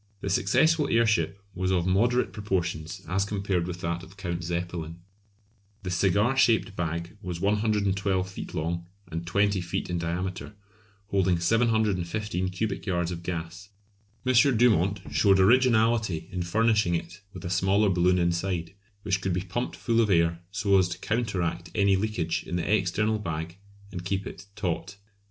[0.21, 4.99] The successful airship was of moderate proportions as compared with that of Count Zeppelin.
[5.83, 10.55] The cigar shaped bag was 112 feet long and 20 feet in diameter,
[11.09, 13.69] holding 715 cubic yards of gas.
[14.25, 14.33] M.
[14.57, 18.73] Dumont showed originality in furnishing it with a smaller balloon inside,
[19.03, 22.67] which could be pumped full of air so as to counteract any leakage in the
[22.73, 23.57] external bag
[23.91, 24.97] and keep it taut.